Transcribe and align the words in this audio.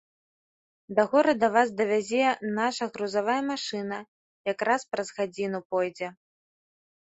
Да 0.99 1.03
горада 1.11 1.49
вас 1.55 1.73
давязе 1.81 2.25
наша 2.59 2.87
грузавая 2.95 3.37
машына, 3.51 3.99
якраз 4.53 4.81
праз 4.95 5.07
гадзіну 5.21 5.59
пойдзе. 5.77 6.09